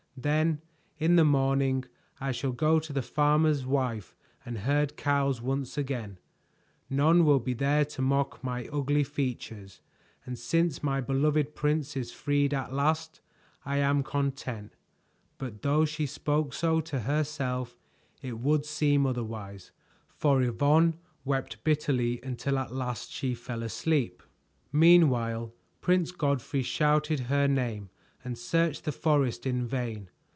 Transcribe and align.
"Then 0.17 0.61
in 0.99 1.15
the 1.15 1.25
morning 1.25 1.85
I 2.19 2.31
shall 2.31 2.51
go 2.51 2.79
to 2.79 2.93
the 2.93 3.01
farmer's 3.01 3.65
wife 3.65 4.15
and 4.45 4.59
herd 4.59 4.95
cows 4.95 5.41
once 5.41 5.79
again. 5.79 6.19
None 6.91 7.25
will 7.25 7.39
be 7.39 7.55
there 7.55 7.83
to 7.85 8.03
mock 8.03 8.43
my 8.43 8.67
ugly 8.71 9.03
features, 9.03 9.81
and 10.23 10.37
since 10.37 10.83
my 10.83 11.01
beloved 11.01 11.55
prince 11.55 11.97
is 11.97 12.11
freed 12.11 12.53
at 12.53 12.71
last, 12.71 13.19
I 13.65 13.77
am 13.77 14.03
content." 14.03 14.75
But 15.39 15.63
though 15.63 15.85
she 15.85 16.05
spoke 16.05 16.53
so 16.53 16.81
to 16.81 16.99
herself, 16.99 17.79
it 18.21 18.37
would 18.37 18.63
seem 18.63 19.07
otherwise, 19.07 19.71
for 20.07 20.39
Yvonne 20.43 20.99
wept 21.25 21.63
bitterly 21.63 22.19
until 22.21 22.59
at 22.59 22.71
last 22.75 23.11
she 23.11 23.33
fell 23.33 23.61
fast 23.61 23.77
asleep. 23.81 24.21
Meanwhile 24.71 25.51
Prince 25.79 26.11
Godfrey 26.11 26.61
shouted 26.61 27.21
her 27.21 27.47
name 27.47 27.89
and 28.23 28.37
searched 28.37 28.83
the 28.85 28.91
forest 28.91 29.47
in 29.47 29.65
vain. 29.65 30.07